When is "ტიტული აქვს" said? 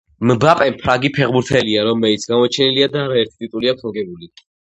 3.45-3.87